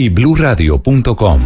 y 0.00 0.08
bluradio.com. 0.08 1.40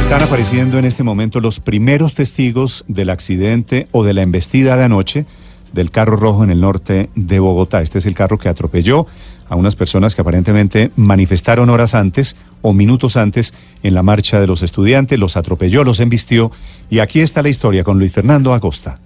Están 0.00 0.22
apareciendo 0.22 0.78
en 0.78 0.86
este 0.86 1.02
momento 1.02 1.38
los 1.40 1.60
primeros 1.60 2.14
testigos 2.14 2.82
del 2.88 3.10
accidente 3.10 3.88
o 3.92 4.04
de 4.04 4.14
la 4.14 4.22
embestida 4.22 4.74
de 4.74 4.84
anoche 4.84 5.26
del 5.74 5.90
carro 5.90 6.16
rojo 6.16 6.44
en 6.44 6.50
el 6.50 6.62
norte 6.62 7.10
de 7.14 7.38
Bogotá. 7.38 7.82
Este 7.82 7.98
es 7.98 8.06
el 8.06 8.14
carro 8.14 8.38
que 8.38 8.48
atropelló 8.48 9.06
a 9.50 9.54
unas 9.54 9.76
personas 9.76 10.14
que 10.14 10.22
aparentemente 10.22 10.92
manifestaron 10.96 11.68
horas 11.68 11.94
antes 11.94 12.36
o 12.62 12.72
minutos 12.72 13.18
antes 13.18 13.52
en 13.82 13.92
la 13.92 14.02
marcha 14.02 14.40
de 14.40 14.46
los 14.46 14.62
estudiantes, 14.62 15.18
los 15.18 15.36
atropelló, 15.36 15.84
los 15.84 16.00
embistió 16.00 16.52
y 16.88 17.00
aquí 17.00 17.20
está 17.20 17.42
la 17.42 17.50
historia 17.50 17.84
con 17.84 17.98
Luis 17.98 18.12
Fernando 18.12 18.54
Acosta. 18.54 18.98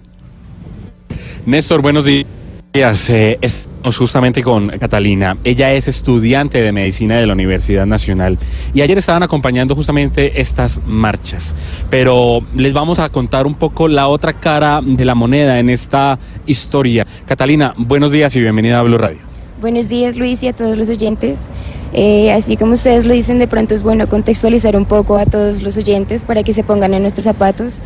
Néstor, 1.45 1.81
buenos 1.81 2.05
días. 2.05 2.25
Eh, 2.73 3.37
estamos 3.41 3.97
justamente 3.97 4.41
con 4.41 4.69
Catalina. 4.69 5.35
Ella 5.43 5.73
es 5.73 5.89
estudiante 5.89 6.61
de 6.61 6.71
medicina 6.71 7.17
de 7.19 7.27
la 7.27 7.33
Universidad 7.33 7.85
Nacional 7.85 8.37
y 8.73 8.79
ayer 8.79 8.97
estaban 8.97 9.23
acompañando 9.23 9.75
justamente 9.75 10.39
estas 10.39 10.81
marchas. 10.85 11.53
Pero 11.89 12.39
les 12.55 12.71
vamos 12.71 12.97
a 12.99 13.09
contar 13.09 13.45
un 13.45 13.55
poco 13.55 13.89
la 13.89 14.07
otra 14.07 14.39
cara 14.39 14.79
de 14.81 15.03
la 15.03 15.15
moneda 15.15 15.59
en 15.59 15.69
esta 15.69 16.17
historia. 16.45 17.05
Catalina, 17.25 17.73
buenos 17.75 18.13
días 18.13 18.33
y 18.37 18.39
bienvenida 18.39 18.79
a 18.79 18.83
Blue 18.83 18.97
Radio. 18.97 19.19
Buenos 19.59 19.89
días 19.89 20.15
Luis 20.15 20.41
y 20.41 20.47
a 20.47 20.53
todos 20.53 20.77
los 20.77 20.87
oyentes. 20.87 21.47
Eh, 21.91 22.31
así 22.31 22.55
como 22.55 22.71
ustedes 22.71 23.03
lo 23.03 23.13
dicen, 23.13 23.37
de 23.37 23.47
pronto 23.47 23.75
es 23.75 23.83
bueno 23.83 24.07
contextualizar 24.07 24.77
un 24.77 24.85
poco 24.85 25.17
a 25.17 25.25
todos 25.25 25.61
los 25.61 25.75
oyentes 25.75 26.23
para 26.23 26.41
que 26.43 26.53
se 26.53 26.63
pongan 26.63 26.93
en 26.93 27.01
nuestros 27.01 27.25
zapatos. 27.25 27.81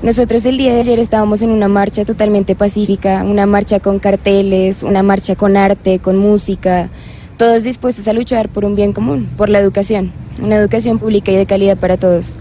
Nosotros 0.00 0.46
el 0.46 0.58
día 0.58 0.74
de 0.74 0.80
ayer 0.80 1.00
estábamos 1.00 1.42
en 1.42 1.50
una 1.50 1.66
marcha 1.66 2.04
totalmente 2.04 2.54
pacífica, 2.54 3.24
una 3.24 3.46
marcha 3.46 3.80
con 3.80 3.98
carteles, 3.98 4.84
una 4.84 5.02
marcha 5.02 5.34
con 5.34 5.56
arte, 5.56 5.98
con 5.98 6.16
música, 6.16 6.88
todos 7.36 7.64
dispuestos 7.64 8.06
a 8.06 8.12
luchar 8.12 8.48
por 8.48 8.64
un 8.64 8.76
bien 8.76 8.92
común, 8.92 9.28
por 9.36 9.48
la 9.48 9.58
educación, 9.58 10.12
una 10.40 10.54
educación 10.54 11.00
pública 11.00 11.32
y 11.32 11.36
de 11.36 11.46
calidad 11.46 11.76
para 11.76 11.96
todos. 11.96 12.36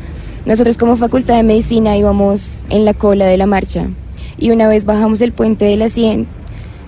Nosotros 0.45 0.77
como 0.77 0.97
Facultad 0.97 1.35
de 1.35 1.41
Medicina 1.41 1.97
íbamos 1.97 2.67
en 2.69 2.85
la 2.85 2.93
cola 2.93 3.25
de 3.25 3.37
la 3.37 3.47
marcha 3.47 3.87
y 4.37 4.51
una 4.51 4.67
vez 4.67 4.85
bajamos 4.85 5.21
el 5.21 5.31
puente 5.31 5.65
de 5.65 5.77
la 5.77 5.89
100, 5.89 6.27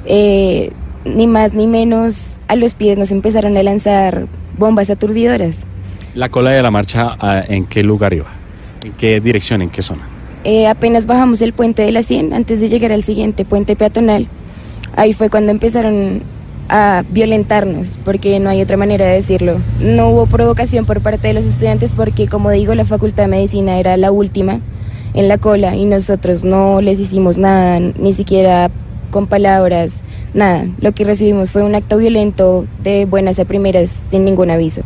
eh, 0.06 0.72
ni 1.04 1.26
más 1.26 1.56
ni 1.56 1.66
menos 1.66 2.38
a 2.48 2.56
los 2.56 2.76
pies 2.76 3.00
nos 3.00 3.12
empezaron 3.12 3.58
a 3.58 3.64
lanzar 3.64 4.28
bombas 4.60 4.92
aturdidoras. 4.92 5.64
¿La 6.14 6.30
cola 6.30 6.52
de 6.52 6.62
la 6.62 6.70
marcha 6.70 7.18
ah, 7.20 7.44
en 7.48 7.66
qué 7.66 7.82
lugar 7.82 8.14
iba? 8.14 8.28
¿En 8.84 8.94
qué 8.94 9.20
dirección? 9.20 9.64
¿En 9.64 9.72
qué 9.72 9.82
zona? 9.82 10.19
Eh, 10.44 10.68
apenas 10.68 11.06
bajamos 11.06 11.42
el 11.42 11.54
puente 11.54 11.82
de 11.82 11.92
la 11.92 12.02
100 12.02 12.34
antes 12.34 12.62
de 12.62 12.70
llegar 12.70 12.92
al 12.92 13.04
siguiente 13.04 13.46
puente 13.46 13.76
peatonal. 13.76 14.28
Ahí 14.96 15.14
fue 15.14 15.30
cuando 15.30 15.52
empezaron 15.52 16.22
a 16.70 17.04
violentarnos, 17.10 18.00
porque 18.06 18.40
no 18.40 18.50
hay 18.50 18.62
otra 18.62 18.78
manera 18.78 19.06
de 19.06 19.14
decirlo. 19.14 19.58
No 19.80 20.10
hubo 20.10 20.28
provocación 20.28 20.86
por 20.86 21.02
parte 21.02 21.28
de 21.28 21.34
los 21.34 21.46
estudiantes 21.46 21.94
porque, 21.94 22.28
como 22.28 22.52
digo, 22.52 22.76
la 22.76 22.86
Facultad 22.86 23.24
de 23.24 23.30
Medicina 23.30 23.80
era 23.80 23.98
la 23.98 24.12
última 24.12 24.60
en 25.14 25.28
la 25.28 25.38
cola 25.38 25.76
y 25.76 25.86
nosotros 25.86 26.44
no 26.44 26.82
les 26.82 27.00
hicimos 27.00 27.38
nada, 27.38 27.80
ni 27.80 28.14
siquiera 28.14 28.70
con 29.10 29.28
palabras, 29.28 30.04
nada. 30.34 30.68
Lo 30.80 30.92
que 30.92 31.04
recibimos 31.04 31.52
fue 31.52 31.64
un 31.64 31.76
acto 31.76 31.98
violento 31.98 32.66
de 32.84 33.06
buenas 33.06 33.40
a 33.40 33.46
primeras 33.46 33.90
sin 33.90 34.24
ningún 34.24 34.52
aviso. 34.52 34.84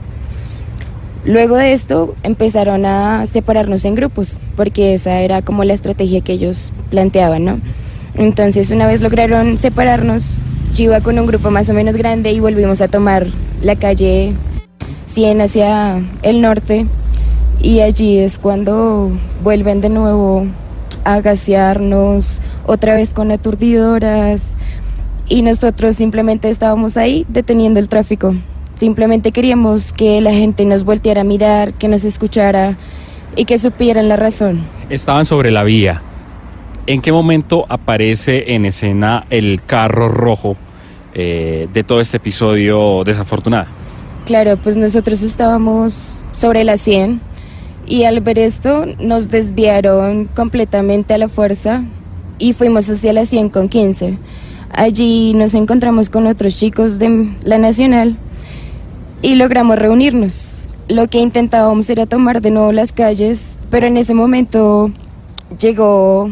Luego 1.26 1.56
de 1.56 1.72
esto 1.72 2.16
empezaron 2.24 2.86
a 2.86 3.26
separarnos 3.28 3.86
en 3.86 3.96
grupos, 3.96 4.42
porque 4.58 4.94
esa 4.94 5.22
era 5.22 5.42
como 5.42 5.64
la 5.64 5.74
estrategia 5.74 6.20
que 6.20 6.34
ellos 6.34 6.74
planteaban, 6.90 7.46
¿no? 7.46 7.60
Entonces 8.16 8.72
una 8.72 8.88
vez 8.88 9.02
lograron 9.02 9.58
separarnos, 9.58 10.40
yo 10.76 10.84
iba 10.84 11.00
con 11.00 11.18
un 11.18 11.26
grupo 11.26 11.50
más 11.50 11.70
o 11.70 11.74
menos 11.74 11.96
grande 11.96 12.32
y 12.32 12.42
volvimos 12.42 12.82
a 12.82 12.90
tomar 12.90 13.28
la 13.62 13.78
calle 13.78 14.34
100 15.06 15.42
hacia 15.42 16.02
el 16.24 16.42
norte 16.42 16.88
y 17.62 17.80
allí 17.80 18.18
es 18.18 18.38
cuando 18.38 19.12
vuelven 19.44 19.80
de 19.80 19.90
nuevo 19.90 20.46
a 21.06 21.22
gasearnos, 21.22 22.42
otra 22.66 22.96
vez 22.96 23.14
con 23.14 23.32
aturdidoras 23.32 24.56
y 25.30 25.42
nosotros 25.42 25.96
simplemente 25.96 26.50
estábamos 26.50 26.98
ahí 26.98 27.26
deteniendo 27.30 27.80
el 27.80 27.88
tráfico. 27.88 28.36
Simplemente 28.76 29.32
queríamos 29.32 29.94
que 29.94 30.20
la 30.22 30.32
gente 30.32 30.66
nos 30.66 30.84
volteara 30.84 31.22
a 31.22 31.24
mirar, 31.24 31.74
que 31.74 31.88
nos 31.88 32.04
escuchara 32.04 32.78
y 33.36 33.46
que 33.46 33.58
supieran 33.58 34.10
la 34.10 34.16
razón. 34.16 34.64
Estaban 34.90 35.26
sobre 35.26 35.52
la 35.52 35.64
vía. 35.64 36.02
¿En 36.86 37.02
qué 37.02 37.12
momento 37.12 37.66
aparece 37.70 38.54
en 38.54 38.66
escena 38.66 39.26
el 39.30 39.62
carro 39.66 40.10
rojo 40.10 40.58
eh, 41.14 41.68
de 41.74 41.84
todo 41.84 42.02
este 42.02 42.18
episodio 42.18 43.04
desafortunado? 43.06 43.68
Claro, 44.26 44.58
pues 44.58 44.76
nosotros 44.76 45.22
estábamos 45.22 46.26
sobre 46.32 46.64
la 46.64 46.78
100 46.78 47.22
y 47.86 48.04
al 48.04 48.22
ver 48.22 48.40
esto 48.40 48.86
nos 49.00 49.30
desviaron 49.30 50.26
completamente 50.26 51.14
a 51.14 51.18
la 51.18 51.30
fuerza 51.30 51.84
y 52.40 52.54
fuimos 52.54 52.90
hacia 52.90 53.14
la 53.14 53.26
100 53.26 53.50
con 53.50 53.70
15. 53.70 54.18
Allí 54.72 55.34
nos 55.36 55.54
encontramos 55.54 56.10
con 56.10 56.26
otros 56.28 56.58
chicos 56.58 57.00
de 57.00 57.30
la 57.44 57.58
Nacional 57.58 58.18
y 59.24 59.36
logramos 59.36 59.80
reunirnos. 59.80 60.68
Lo 60.90 61.08
que 61.08 61.20
intentábamos 61.20 61.90
era 61.90 62.06
tomar 62.06 62.42
de 62.42 62.52
nuevo 62.52 62.72
las 62.72 62.92
calles, 62.92 63.58
pero 63.72 63.88
en 63.88 63.98
ese 63.98 64.14
momento 64.14 64.92
llegó 65.58 66.30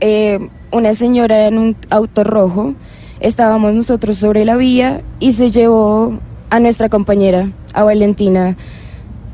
eh, 0.00 0.50
una 0.70 0.92
señora 0.92 1.48
en 1.48 1.58
un 1.58 1.76
auto 1.88 2.22
rojo, 2.22 2.74
estábamos 3.20 3.72
nosotros 3.74 4.18
sobre 4.18 4.44
la 4.44 4.54
vía 4.56 5.02
y 5.18 5.32
se 5.32 5.48
llevó 5.48 6.18
a 6.50 6.60
nuestra 6.60 6.90
compañera, 6.90 7.50
a 7.72 7.84
Valentina. 7.84 8.56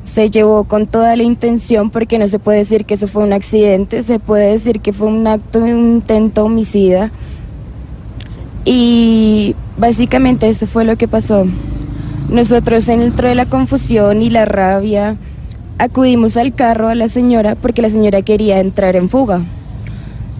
Se 0.02 0.30
llevó 0.30 0.64
con 0.64 0.86
toda 0.86 1.14
la 1.16 1.24
intención, 1.24 1.90
porque 1.90 2.18
no 2.18 2.28
se 2.28 2.38
puede 2.38 2.58
decir 2.58 2.84
que 2.84 2.94
eso 2.94 3.08
fue 3.08 3.22
un 3.22 3.32
accidente, 3.32 4.02
se 4.02 4.18
puede 4.18 4.52
decir 4.52 4.80
que 4.80 4.92
fue 4.92 5.08
un 5.08 5.26
acto, 5.26 5.58
un 5.58 5.68
intento 5.68 6.44
homicida. 6.44 7.10
Y 8.64 9.56
básicamente 9.76 10.48
eso 10.48 10.66
fue 10.66 10.84
lo 10.84 10.96
que 10.96 11.08
pasó. 11.08 11.46
Nosotros 12.28 12.86
dentro 12.86 13.28
de 13.28 13.34
la 13.34 13.46
confusión 13.46 14.22
y 14.22 14.30
la 14.30 14.44
rabia 14.44 15.16
acudimos 15.78 16.36
al 16.36 16.54
carro 16.54 16.88
a 16.88 16.94
la 16.94 17.08
señora 17.08 17.54
porque 17.54 17.82
la 17.82 17.90
señora 17.90 18.22
quería 18.22 18.60
entrar 18.60 18.96
en 18.96 19.08
fuga. 19.08 19.40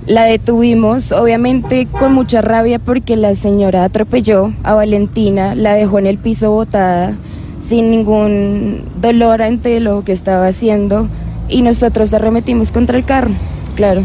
La 0.06 0.24
detuvimos, 0.24 1.12
obviamente 1.12 1.86
con 1.86 2.14
mucha 2.14 2.42
rabia 2.42 2.78
porque 2.78 3.16
la 3.16 3.34
señora 3.34 3.84
atropelló 3.84 4.52
a 4.62 4.74
Valentina, 4.74 5.54
la 5.54 5.74
dejó 5.74 5.98
en 5.98 6.06
el 6.06 6.18
piso 6.18 6.50
botada 6.52 7.14
sin 7.58 7.90
ningún 7.90 8.84
dolor 9.00 9.42
ante 9.42 9.78
lo 9.80 10.02
que 10.04 10.12
estaba 10.12 10.48
haciendo 10.48 11.08
y 11.48 11.62
nosotros 11.62 12.12
arremetimos 12.12 12.72
contra 12.72 12.96
el 12.96 13.04
carro, 13.04 13.30
claro. 13.76 14.02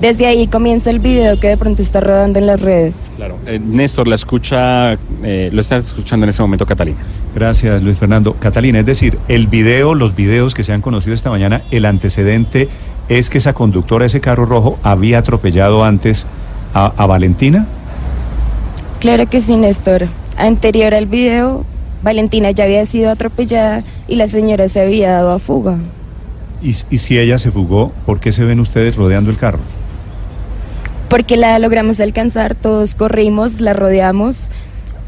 Desde 0.00 0.26
ahí 0.26 0.46
comienza 0.46 0.90
el 0.90 0.98
video 0.98 1.40
que 1.40 1.48
de 1.48 1.56
pronto 1.56 1.80
está 1.80 2.00
rodando 2.00 2.38
en 2.38 2.46
las 2.46 2.60
redes. 2.60 3.10
Claro. 3.16 3.38
Eh, 3.46 3.58
Néstor, 3.58 4.06
la 4.06 4.14
escucha, 4.14 4.92
eh, 5.22 5.48
lo 5.50 5.60
está 5.62 5.76
escuchando 5.76 6.24
en 6.24 6.30
ese 6.30 6.42
momento 6.42 6.66
Catalina. 6.66 6.98
Gracias, 7.34 7.82
Luis 7.82 7.98
Fernando. 7.98 8.34
Catalina, 8.34 8.80
es 8.80 8.86
decir, 8.86 9.18
el 9.28 9.46
video, 9.46 9.94
los 9.94 10.14
videos 10.14 10.54
que 10.54 10.64
se 10.64 10.74
han 10.74 10.82
conocido 10.82 11.14
esta 11.14 11.30
mañana, 11.30 11.62
el 11.70 11.86
antecedente 11.86 12.68
es 13.08 13.30
que 13.30 13.38
esa 13.38 13.54
conductora 13.54 14.02
de 14.02 14.08
ese 14.08 14.20
carro 14.20 14.44
rojo 14.44 14.78
había 14.82 15.18
atropellado 15.18 15.82
antes 15.82 16.26
a, 16.74 16.92
a 16.96 17.06
Valentina. 17.06 17.66
Claro 19.00 19.26
que 19.26 19.40
sí, 19.40 19.56
Néstor. 19.56 20.08
Anterior 20.36 20.92
al 20.92 21.06
video, 21.06 21.64
Valentina 22.02 22.50
ya 22.50 22.64
había 22.64 22.84
sido 22.84 23.10
atropellada 23.10 23.82
y 24.08 24.16
la 24.16 24.28
señora 24.28 24.68
se 24.68 24.80
había 24.80 25.12
dado 25.12 25.30
a 25.30 25.38
fuga. 25.38 25.78
Y, 26.62 26.74
y 26.90 26.98
si 26.98 27.18
ella 27.18 27.38
se 27.38 27.50
fugó, 27.50 27.92
¿por 28.04 28.20
qué 28.20 28.32
se 28.32 28.44
ven 28.44 28.60
ustedes 28.60 28.96
rodeando 28.96 29.30
el 29.30 29.38
carro? 29.38 29.60
Porque 31.08 31.36
la 31.36 31.58
logramos 31.58 32.00
alcanzar, 32.00 32.54
todos 32.54 32.94
corrimos, 32.94 33.60
la 33.60 33.72
rodeamos. 33.72 34.50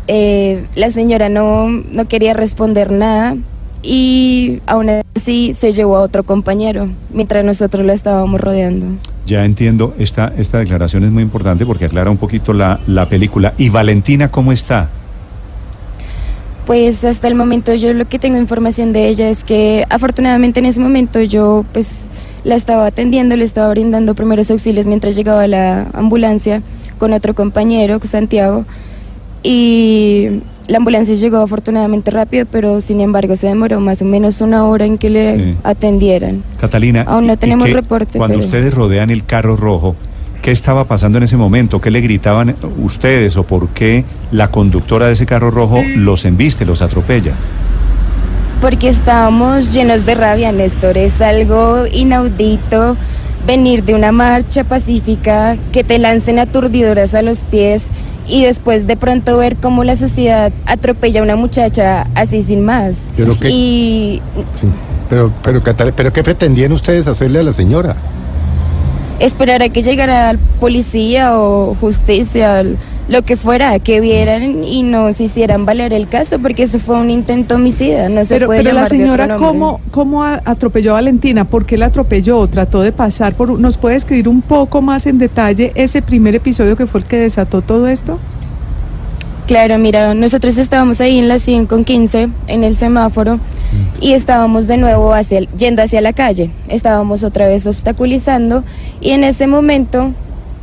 Eh, 0.07 0.65
la 0.75 0.91
señora 0.91 1.29
no, 1.29 1.69
no 1.69 2.09
quería 2.09 2.35
responder 2.35 2.91
nada 2.91 3.37
y 3.83 4.61
aún 4.67 4.91
así 5.15 5.53
se 5.55 5.73
llevó 5.73 5.97
a 5.97 6.01
otro 6.01 6.25
compañero 6.25 6.89
mientras 7.13 7.45
nosotros 7.45 7.85
la 7.85 7.93
estábamos 7.93 8.41
rodeando. 8.41 8.87
Ya 9.27 9.45
entiendo, 9.45 9.95
esta, 9.99 10.33
esta 10.39 10.59
declaración 10.59 11.05
es 11.05 11.11
muy 11.11 11.23
importante 11.23 11.67
porque 11.67 11.85
aclara 11.85 12.11
un 12.11 12.17
poquito 12.17 12.55
la, 12.55 12.81
la 12.87 13.09
película. 13.09 13.53
¿Y 13.59 13.69
Valentina 13.69 14.31
cómo 14.31 14.53
está? 14.53 14.89
Pues 16.67 17.05
hasta 17.05 17.29
el 17.29 17.35
momento 17.35 17.75
yo 17.75 17.93
lo 17.93 18.07
que 18.09 18.19
tengo 18.19 18.39
información 18.39 18.93
de 18.93 19.09
ella 19.09 19.29
es 19.29 19.45
que 19.45 19.85
afortunadamente 19.91 20.61
en 20.61 20.67
ese 20.67 20.81
momento 20.81 21.21
yo 21.21 21.65
pues 21.73 22.09
la 22.49 22.55
estaba 22.55 22.87
atendiendo, 22.87 23.37
le 23.37 23.45
estaba 23.45 23.69
brindando 23.69 24.15
primeros 24.15 24.51
auxilios 24.51 24.87
mientras 24.87 25.15
llegaba 25.15 25.47
la 25.47 25.89
ambulancia 25.93 26.63
con 26.97 27.13
otro 27.13 27.35
compañero, 27.35 28.01
Santiago, 28.05 28.65
y 29.43 30.41
la 30.67 30.79
ambulancia 30.79 31.15
llegó 31.15 31.37
afortunadamente 31.37 32.11
rápido, 32.11 32.47
pero 32.51 32.81
sin 32.81 33.03
embargo 33.03 33.37
se 33.37 33.49
demoró 33.49 33.81
más 33.81 34.01
o 34.01 34.07
menos 34.07 34.41
una 34.41 34.65
hora 34.65 34.87
en 34.87 34.97
que 34.97 35.11
le 35.11 35.57
atendieran. 35.63 36.43
Catalina, 36.59 37.03
aún 37.07 37.27
no 37.27 37.37
tenemos 37.37 37.71
reporte. 37.71 38.17
Cuando 38.17 38.39
ustedes 38.39 38.73
rodean 38.73 39.11
el 39.11 39.27
carro 39.27 39.55
rojo, 39.55 39.95
¿qué 40.41 40.51
estaba 40.51 40.85
pasando 40.85 41.19
en 41.19 41.25
ese 41.25 41.37
momento? 41.37 41.83
¿Qué 41.83 41.91
le 41.91 42.01
gritaban 42.01 42.57
ustedes 42.83 43.37
o 43.37 43.43
por 43.43 43.69
qué 43.69 44.07
la 44.33 44.51
conductora 44.51 45.09
de 45.09 45.13
ese 45.13 45.27
carro 45.27 45.51
rojo 45.51 45.83
los 45.97 46.25
embiste, 46.25 46.65
los 46.65 46.81
atropella? 46.81 47.35
Porque 48.61 48.89
estábamos 48.89 49.73
llenos 49.73 50.05
de 50.05 50.15
rabia, 50.15 50.51
Néstor. 50.53 50.99
Es 50.99 51.21
algo 51.21 51.87
inaudito 51.87 52.97
venir 53.47 53.85
de 53.85 53.95
una 53.95 54.11
marcha 54.13 54.65
pacífica, 54.65 55.57
que 55.73 55.85
te 55.85 55.99
lancen 55.99 56.39
aturdidoras 56.39 57.15
a 57.15 57.23
los 57.23 57.41
pies 57.41 57.89
y 58.27 58.43
después 58.45 58.87
de 58.87 58.97
pronto 58.97 59.39
ver 59.39 59.57
cómo 59.57 59.85
la 59.85 59.97
sociedad 59.97 60.53
atropella 60.67 61.21
a 61.21 61.23
una 61.23 61.37
muchacha 61.37 62.09
así 62.15 62.43
sin 62.43 62.65
más. 62.65 63.09
Pero 63.17 63.33
qué- 63.37 63.51
Y 63.51 64.23
Sí. 64.61 64.67
Pero, 65.09 65.33
pero, 65.43 65.63
¿pero 65.97 66.13
qué 66.13 66.23
pretendían 66.23 66.71
ustedes 66.73 67.07
hacerle 67.07 67.39
a 67.39 67.43
la 67.43 67.53
señora? 67.53 67.97
esperar 69.21 69.63
a 69.65 69.69
que 69.69 69.83
llegara 69.83 70.37
policía 70.61 71.37
o 71.37 71.75
justicia, 71.81 72.63
lo 73.09 73.23
que 73.23 73.37
fuera, 73.37 73.79
que 73.79 74.01
vieran 74.01 74.65
y 74.65 74.83
nos 74.83 75.21
hicieran 75.21 75.65
valer 75.65 75.93
el 75.95 76.09
caso, 76.09 76.39
porque 76.39 76.65
eso 76.65 76.79
fue 76.79 76.97
un 76.97 77.11
intento 77.11 77.55
homicida, 77.55 78.09
no 78.11 78.23
se 78.25 78.35
Pero, 78.35 78.47
puede 78.47 78.61
pero 78.63 78.75
la 78.75 78.83
llamar 78.85 78.91
de 78.91 78.97
otro 79.11 79.15
señora. 79.17 79.37
¿cómo, 79.37 79.81
¿cómo 79.91 80.25
a- 80.25 80.43
atropelló 80.45 80.91
a 80.91 80.95
Valentina? 80.95 81.45
¿Por 81.45 81.65
qué 81.65 81.79
la 81.79 81.87
atropelló? 81.87 82.47
¿Trató 82.49 82.83
de 82.83 82.93
pasar 82.93 83.35
por...? 83.35 83.51
un- 83.51 83.63
¿Nos 83.63 83.79
puede 83.79 83.97
escribir 83.97 84.29
un 84.29 84.43
poco 84.43 84.83
más 84.83 85.07
en 85.07 85.19
detalle 85.19 85.73
ese 85.75 86.03
primer 86.03 86.35
episodio 86.35 86.77
que 86.77 86.87
fue 86.87 87.01
el 87.01 87.07
que 87.07 87.17
desató 87.19 87.63
todo 87.63 87.87
esto? 87.89 88.19
Claro, 89.47 89.79
mira, 89.79 90.13
nosotros 90.13 90.59
estábamos 90.59 91.01
ahí 91.01 91.19
en 91.19 91.27
la 91.29 91.39
100 91.39 91.65
con 91.65 91.85
15, 91.85 92.29
en 92.49 92.65
el 92.65 92.77
semáforo, 92.77 93.41
y 93.99 94.13
estábamos 94.13 94.67
de 94.67 94.77
nuevo 94.77 95.15
hacia, 95.15 95.39
el- 95.39 95.49
yendo 95.57 95.81
hacia 95.83 96.03
la 96.03 96.13
calle. 96.13 96.51
Estábamos 96.69 97.25
otra 97.25 97.49
vez 97.49 97.67
obstaculizando, 97.67 98.63
y 99.01 99.11
en 99.13 99.25
ese 99.25 99.47
momento, 99.47 100.11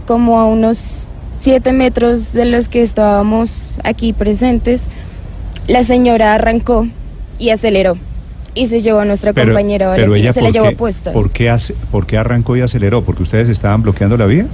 como 0.05 0.39
a 0.39 0.45
unos 0.45 1.07
7 1.37 1.73
metros 1.73 2.31
de 2.33 2.45
los 2.45 2.69
que 2.69 2.81
estábamos 2.81 3.79
aquí 3.83 4.13
presentes, 4.13 4.87
la 5.67 5.83
señora 5.83 6.33
arrancó 6.35 6.87
y 7.39 7.49
aceleró, 7.49 7.97
y 8.53 8.67
se 8.67 8.79
llevó 8.79 8.99
a 8.99 9.05
nuestra 9.05 9.33
compañera 9.33 9.87
pero 9.95 10.11
Valentina, 10.11 10.17
ella 10.17 10.31
se 10.31 10.41
la 10.41 10.47
¿por 10.47 10.53
llevó 10.53 10.69
qué- 10.69 10.75
puesta. 10.75 11.11
¿por 11.11 11.29
qué, 11.31 11.49
hace- 11.49 11.75
¿Por 11.91 12.05
qué 12.05 12.17
arrancó 12.17 12.55
y 12.55 12.61
aceleró? 12.61 13.03
¿Porque 13.03 13.23
ustedes 13.23 13.49
estaban 13.49 13.81
bloqueando 13.81 14.15
la 14.17 14.25
vía? 14.25 14.45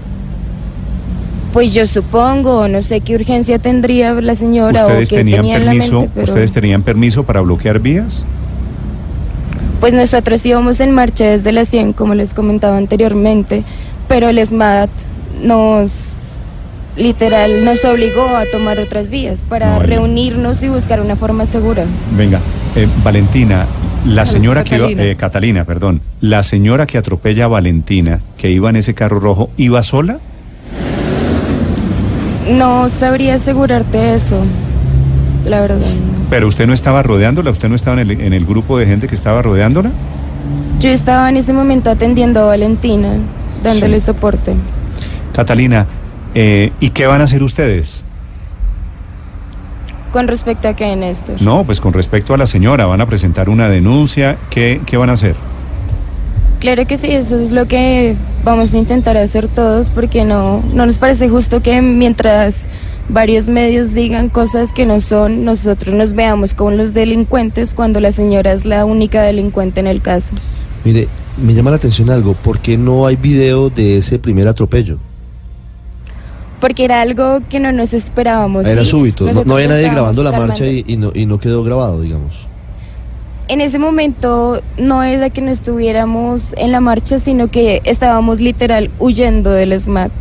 Pues 1.54 1.72
yo 1.74 1.86
supongo, 1.86 2.68
no 2.69 2.81
sé 2.81 3.01
qué 3.01 3.13
urgencia 3.16 3.60
tendría 3.60 4.13
la 4.13 4.36
señora 4.36 4.86
o 4.86 4.88
¿Ustedes 4.88 5.10
qué 5.10 5.18
tenían 5.18 5.42
tenía 5.42 5.57
en 5.57 5.66
la 5.66 5.72
permiso? 5.72 5.94
mente, 6.00 6.12
pero... 6.16 6.24
¿Ustedes 6.24 6.51
tenían 6.54 6.81
permiso 6.81 7.24
para 7.24 7.42
bloquear 7.42 7.80
vías? 7.80 8.25
Pues 9.81 9.94
nosotros 9.94 10.45
íbamos 10.45 10.80
en 10.80 10.92
marcha 10.92 11.25
desde 11.25 11.51
las 11.51 11.68
100, 11.68 11.92
como 11.94 12.16
les 12.16 12.34
comentaba 12.34 12.77
anteriormente, 12.77 13.63
pero 14.07 14.30
el 14.30 14.39
SMAT 14.45 14.89
nos, 15.44 16.19
literal, 16.98 17.64
nos 17.66 17.84
obligó 17.86 18.28
a 18.36 18.44
tomar 18.52 18.80
otras 18.80 19.10
vías 19.10 19.46
para 19.48 19.76
No, 19.76 19.80
reunirnos 19.80 20.62
y 20.64 20.68
buscar 20.70 21.02
una 21.02 21.16
forma 21.16 21.46
segura. 21.46 21.86
Venga, 22.18 22.40
eh, 22.76 22.88
Valentina, 23.04 23.66
la 24.06 24.26
señora 24.26 24.64
que 24.64 24.76
iba, 24.78 24.88
eh, 24.90 25.16
Catalina, 25.18 25.64
perdón, 25.66 26.02
la 26.22 26.44
señora 26.44 26.86
que 26.86 26.98
atropella 26.98 27.46
a 27.46 27.48
Valentina, 27.48 28.20
que 28.38 28.50
iba 28.52 28.70
en 28.70 28.76
ese 28.76 28.94
carro 28.94 29.20
rojo, 29.20 29.50
¿iba 29.58 29.82
sola? 29.84 30.18
No 32.58 32.90
sabría 32.90 33.36
asegurarte 33.36 34.14
eso, 34.16 34.44
la 35.46 35.62
verdad. 35.62 35.78
no. 35.78 36.22
Pero 36.30 36.48
usted 36.48 36.66
no 36.66 36.74
estaba 36.74 37.04
rodeándola, 37.04 37.52
usted 37.52 37.68
no 37.70 37.76
estaba 37.76 38.02
en 38.02 38.10
el, 38.12 38.22
en 38.22 38.34
el 38.34 38.46
grupo 38.46 38.78
de 38.80 38.86
gente 38.86 39.08
que 39.08 39.16
estaba 39.16 39.42
rodeándola. 39.42 39.92
Yo 40.80 40.90
estaba 40.90 41.30
en 41.30 41.38
ese 41.38 41.54
momento 41.54 41.90
atendiendo 41.90 42.40
a 42.42 42.46
Valentina, 42.46 43.16
dándole 43.64 44.00
Sí. 44.00 44.06
soporte. 44.08 44.54
Catalina, 45.36 45.86
eh, 46.36 46.72
¿y 46.80 46.89
qué 46.92 47.07
van 47.07 47.22
a 47.22 47.25
hacer 47.25 47.44
ustedes? 47.44 48.06
Con 50.12 50.28
respecto 50.28 50.68
a 50.68 50.75
qué, 50.75 50.95
Néstor. 50.95 51.42
No, 51.42 51.63
pues 51.63 51.80
con 51.80 51.94
respecto 51.94 52.33
a 52.33 52.38
la 52.38 52.48
señora, 52.48 52.86
¿van 52.86 53.00
a 53.00 53.06
presentar 53.06 53.50
una 53.50 53.69
denuncia? 53.69 54.38
¿Qué, 54.50 54.81
qué 54.86 54.98
van 54.98 55.10
a 55.10 55.13
hacer? 55.13 55.36
Claro 56.60 56.86
que 56.86 56.98
sí, 56.98 57.10
eso 57.10 57.39
es 57.39 57.51
lo 57.51 57.66
que 57.68 58.16
vamos 58.44 58.74
a 58.74 58.78
intentar 58.78 59.18
hacer 59.18 59.48
todos 59.48 59.89
porque 59.89 60.25
no, 60.25 60.62
no 60.74 60.86
nos 60.86 60.98
parece 60.98 61.28
justo 61.28 61.62
que 61.62 61.81
mientras 61.81 62.68
varios 63.10 63.48
medios 63.48 63.94
digan 63.94 64.30
cosas 64.30 64.72
que 64.74 64.86
no 64.86 65.00
son, 65.00 65.44
nosotros 65.44 65.95
nos 65.95 66.13
veamos 66.13 66.54
como 66.54 66.72
los 66.72 66.94
delincuentes 66.94 67.74
cuando 67.74 68.00
la 68.00 68.12
señora 68.12 68.51
es 68.51 68.66
la 68.66 68.86
única 68.86 69.24
delincuente 69.24 69.80
en 69.80 69.88
el 69.88 70.01
caso. 70.01 70.36
Mire, 70.86 71.07
me 71.42 71.54
llama 71.54 71.72
la 71.72 71.77
atención 71.77 72.10
algo, 72.10 72.34
¿por 72.34 72.60
qué 72.60 72.77
no 72.77 73.07
hay 73.07 73.16
video 73.16 73.69
de 73.69 73.98
ese 73.98 74.19
primer 74.19 74.48
atropello? 74.48 74.98
Porque 76.62 76.86
era 76.86 77.02
algo 77.02 77.42
que 77.50 77.60
no 77.60 77.74
nos 77.74 77.94
esperábamos. 77.94 78.66
Era 78.66 78.84
¿sí? 78.84 78.90
súbito, 78.90 79.25
no, 79.25 79.30
Nosotros 79.30 79.48
no 79.48 79.56
había 79.56 79.68
nadie 79.68 79.90
grabando 79.90 80.24
la 80.24 80.31
marcha 80.31 80.66
y, 80.66 80.86
y 80.88 80.96
no, 80.96 81.12
y 81.13 81.25
no 81.25 81.40
quedó 81.40 81.63
grabado, 81.63 82.00
digamos. 82.00 82.48
En 83.50 83.60
ese 83.60 83.80
momento 83.80 84.62
no 84.78 85.04
era 85.04 85.30
que 85.30 85.42
no 85.42 85.52
estuviéramos 85.52 86.54
en 86.58 86.72
la 86.72 86.80
marcha, 86.80 87.19
sino 87.19 87.50
que 87.50 87.81
estábamos 87.84 88.40
literal 88.40 88.90
huyendo 88.98 89.52
del 89.52 89.78
SMAT, 89.78 90.12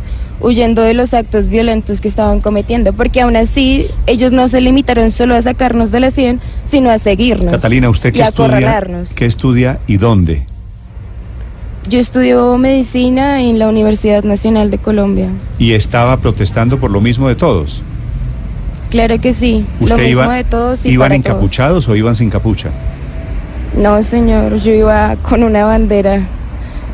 huyendo 0.41 0.81
de 0.81 0.93
los 0.93 1.13
actos 1.13 1.47
violentos 1.47 2.01
que 2.01 2.09
estaban 2.09 2.41
cometiendo, 2.41 2.91
porque 2.91 3.21
aún 3.21 3.37
así 3.37 3.85
ellos 4.05 4.33
no 4.33 4.47
se 4.47 4.59
limitaron 4.59 5.11
solo 5.11 5.35
a 5.35 5.41
sacarnos 5.41 5.91
de 5.91 5.99
la 6.01 6.11
100, 6.11 6.41
sino 6.65 6.89
a 6.89 6.97
seguirnos. 6.97 7.53
Catalina, 7.53 7.89
¿usted 7.89 8.09
y 8.09 8.13
qué 8.13 8.23
a 8.23 8.25
estudia? 8.25 8.83
¿Qué 9.15 9.25
estudia 9.25 9.79
y 9.87 9.97
dónde? 9.97 10.45
Yo 11.89 11.99
estudio 11.99 12.57
medicina 12.57 13.41
en 13.41 13.57
la 13.57 13.67
Universidad 13.67 14.23
Nacional 14.23 14.69
de 14.69 14.77
Colombia. 14.77 15.29
Y 15.57 15.73
estaba 15.73 16.17
protestando 16.17 16.79
por 16.79 16.91
lo 16.91 17.01
mismo 17.01 17.27
de 17.27 17.35
todos. 17.35 17.81
Claro 18.91 19.19
que 19.19 19.33
sí, 19.33 19.65
lo 19.79 19.85
¿Usted 19.85 19.97
mismo 20.07 20.23
iba, 20.23 20.35
de 20.35 20.43
todos 20.43 20.85
y 20.85 20.89
iban 20.89 21.09
para 21.09 21.21
todos. 21.21 21.25
encapuchados 21.33 21.87
o 21.87 21.95
iban 21.95 22.15
sin 22.15 22.29
capucha? 22.29 22.69
No, 23.75 24.03
señor, 24.03 24.57
yo 24.57 24.73
iba 24.73 25.15
con 25.23 25.43
una 25.43 25.65
bandera. 25.65 26.21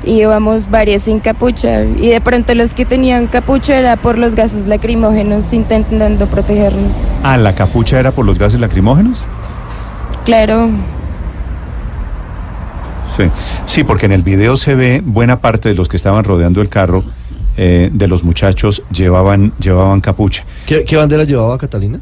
Y 0.06 0.22
íbamos 0.22 0.70
varias 0.70 1.02
sin 1.02 1.20
capucha. 1.20 1.84
Y 1.84 2.08
de 2.08 2.22
pronto 2.22 2.54
los 2.56 2.74
que 2.74 2.86
tenían 2.86 3.28
capucha 3.28 3.76
era 3.76 3.98
por 3.98 4.18
los 4.18 4.36
gases 4.36 4.68
lacrimógenos 4.68 5.52
intentando 5.54 6.28
protegernos. 6.28 6.96
Ah, 7.24 7.36
¿la 7.36 7.56
capucha 7.56 8.00
era 8.00 8.12
por 8.12 8.26
los 8.26 8.38
gases 8.40 8.60
lacrimógenos? 8.60 9.24
Claro, 10.24 10.70
Sí. 13.18 13.24
Sí, 13.66 13.84
porque 13.84 14.06
en 14.06 14.14
el 14.14 14.22
video 14.22 14.56
se 14.56 14.76
ve 14.76 15.02
buena 15.04 15.42
parte 15.42 15.70
de 15.70 15.76
los 15.76 15.90
que 15.90 15.98
estaban 15.98 16.24
rodeando 16.24 16.62
el 16.62 16.70
carro, 16.70 17.04
eh, 17.58 17.90
de 17.92 18.08
los 18.08 18.24
muchachos, 18.24 18.84
llevaban, 18.92 19.52
llevaban 19.60 20.00
capucha. 20.00 20.46
¿Qué, 20.66 20.84
qué 20.86 20.96
bandera 20.96 21.24
llevaba 21.24 21.58
Catalina? 21.58 22.00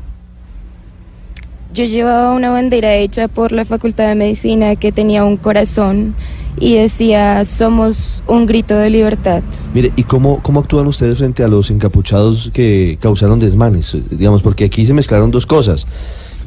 yo 1.76 1.84
llevaba 1.84 2.32
una 2.32 2.52
bandera 2.52 2.96
hecha 2.96 3.28
por 3.28 3.52
la 3.52 3.66
Facultad 3.66 4.08
de 4.08 4.16
Medicina 4.16 4.78
que 4.78 4.94
tenía 4.94 5.26
un 5.26 5.36
corazón 5.36 6.16
y 6.58 6.76
decía, 6.76 7.44
somos 7.44 8.24
un 8.28 8.46
grito 8.46 8.78
de 8.78 8.90
libertad. 8.90 9.44
Mire, 9.74 9.92
¿y 9.98 10.04
cómo, 10.04 10.42
cómo 10.42 10.62
actúan 10.62 10.88
ustedes 10.88 11.18
frente 11.18 11.44
a 11.44 11.50
los 11.50 11.70
encapuchados 11.70 12.50
que 12.54 12.98
causaron 13.02 13.40
desmanes? 13.40 13.98
Digamos, 14.10 14.42
porque 14.42 14.64
aquí 14.64 14.86
se 14.86 14.94
mezclaron 14.94 15.32
dos 15.32 15.46
cosas, 15.46 15.86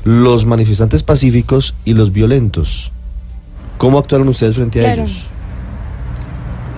los 0.02 0.46
manifestantes 0.46 1.02
pacíficos 1.02 1.74
y 1.84 1.92
los 1.92 2.10
violentos. 2.10 2.90
¿Cómo 3.78 3.98
actuaron 3.98 4.28
ustedes 4.28 4.56
frente 4.56 4.80
a 4.80 4.82
Claro. 4.84 5.02
ellos? 5.04 5.26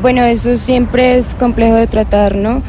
Bueno, 0.02 0.23
eso 0.23 0.57
siempre 0.57 1.19
es 1.19 1.35
complejo 1.35 1.75
de 1.75 1.87
tratar, 1.87 2.35
¿no? 2.37 2.62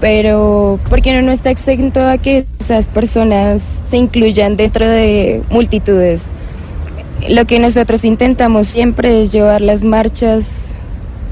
Pero 0.00 0.78
porque 0.90 1.10
uno 1.10 1.22
no 1.22 1.32
está 1.32 1.50
exento 1.50 2.06
a 2.06 2.18
que 2.18 2.46
esas 2.58 2.86
personas 2.86 3.62
se 3.88 3.96
incluyan 3.96 4.56
dentro 4.56 4.88
de 4.88 5.42
multitudes. 5.50 6.32
Lo 7.28 7.44
que 7.46 7.58
nosotros 7.58 8.04
intentamos 8.04 8.66
siempre 8.66 9.22
es 9.22 9.32
llevar 9.32 9.60
las 9.60 9.82
marchas 9.82 10.74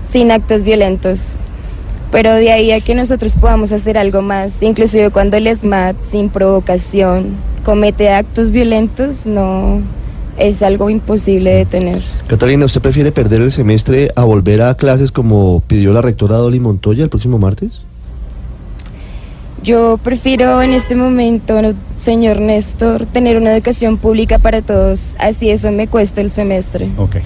sin 0.02 0.30
actos 0.30 0.62
violentos. 0.62 1.34
Pero 2.12 2.34
de 2.34 2.52
ahí 2.52 2.72
a 2.72 2.80
que 2.80 2.94
nosotros 2.94 3.36
podamos 3.36 3.72
hacer 3.72 3.98
algo 3.98 4.22
más, 4.22 4.62
inclusive 4.62 5.10
cuando 5.10 5.36
el 5.38 5.48
SMAT 5.54 6.00
sin 6.00 6.28
provocación 6.28 7.36
comete 7.64 8.10
actos 8.10 8.50
violentos, 8.52 9.26
no 9.26 9.80
es 10.38 10.62
algo 10.62 10.90
imposible 10.90 11.50
de 11.50 11.56
detener. 11.56 12.02
Catalina, 12.26 12.64
¿usted 12.64 12.80
prefiere 12.80 13.12
perder 13.12 13.40
el 13.40 13.52
semestre 13.52 14.10
a 14.16 14.24
volver 14.24 14.62
a 14.62 14.74
clases 14.74 15.12
como 15.12 15.62
pidió 15.66 15.92
la 15.92 16.02
rectora 16.02 16.36
Dolly 16.36 16.60
Montoya 16.60 17.04
el 17.04 17.10
próximo 17.10 17.38
martes? 17.38 17.82
Yo 19.62 19.98
prefiero 20.02 20.60
en 20.60 20.72
este 20.72 20.96
momento, 20.96 21.60
señor 21.96 22.40
Néstor, 22.40 23.06
tener 23.06 23.36
una 23.36 23.54
educación 23.54 23.96
pública 23.96 24.40
para 24.40 24.60
todos, 24.60 25.14
así 25.20 25.50
eso 25.50 25.70
me 25.70 25.86
cuesta 25.86 26.20
el 26.20 26.30
semestre. 26.30 26.88
Ok, 26.96 27.16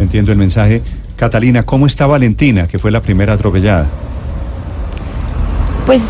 entiendo 0.00 0.32
el 0.32 0.38
mensaje. 0.38 0.82
Catalina, 1.16 1.62
¿cómo 1.62 1.86
está 1.86 2.08
Valentina, 2.08 2.66
que 2.66 2.80
fue 2.80 2.90
la 2.90 3.00
primera 3.00 3.34
atropellada? 3.34 3.86
Pues 5.86 6.02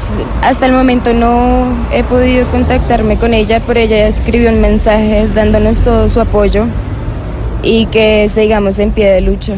hasta 0.42 0.66
el 0.66 0.72
momento 0.72 1.12
no 1.12 1.64
he 1.92 2.04
podido 2.04 2.46
contactarme 2.48 3.16
con 3.16 3.34
ella, 3.34 3.60
pero 3.66 3.80
ella 3.80 4.06
escribió 4.06 4.50
un 4.50 4.60
mensaje 4.60 5.28
dándonos 5.34 5.80
todo 5.80 6.08
su 6.08 6.20
apoyo 6.20 6.66
y 7.62 7.86
que 7.86 8.28
sigamos 8.28 8.78
en 8.78 8.92
pie 8.92 9.10
de 9.10 9.20
lucha. 9.20 9.54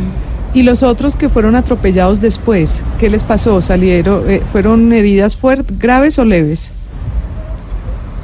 ¿Y 0.55 0.63
los 0.63 0.83
otros 0.83 1.17
que 1.17 1.29
fueron 1.29 1.55
atropellados 1.55 2.23
después? 2.23 2.83
¿Qué 2.99 3.11
les 3.11 3.23
pasó? 3.23 3.61
¿Salieron, 3.61 4.31
eh, 4.31 4.41
fueron 4.53 4.91
heridas 4.93 5.37
fuertes, 5.37 5.79
graves 5.79 6.19
o 6.19 6.25
leves? 6.25 6.73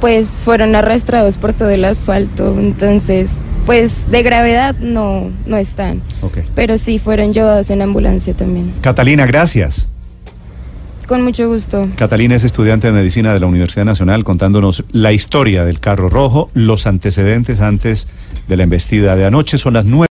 Pues 0.01 0.41
fueron 0.43 0.75
arrastrados 0.75 1.37
por 1.37 1.53
todo 1.53 1.69
el 1.69 1.85
asfalto, 1.85 2.55
entonces 2.57 3.37
pues 3.67 4.09
de 4.09 4.23
gravedad 4.23 4.75
no, 4.79 5.29
no 5.45 5.57
están. 5.57 6.01
Ok. 6.21 6.39
Pero 6.55 6.77
sí 6.77 6.97
fueron 6.97 7.33
llevados 7.33 7.69
en 7.69 7.81
ambulancia 7.83 8.33
también. 8.33 8.73
Catalina, 8.81 9.25
gracias. 9.25 9.87
Con 11.07 11.23
mucho 11.23 11.47
gusto. 11.47 11.87
Catalina 11.95 12.35
es 12.35 12.43
estudiante 12.43 12.87
de 12.87 12.93
medicina 12.93 13.33
de 13.33 13.39
la 13.39 13.45
Universidad 13.45 13.85
Nacional 13.85 14.23
contándonos 14.23 14.83
la 14.91 15.11
historia 15.11 15.65
del 15.65 15.79
carro 15.79 16.09
rojo, 16.09 16.49
los 16.53 16.87
antecedentes 16.87 17.59
antes 17.59 18.07
de 18.47 18.57
la 18.57 18.63
embestida 18.63 19.15
de 19.15 19.25
anoche. 19.25 19.57
Son 19.57 19.73
las 19.73 19.85
nueve. 19.85 20.01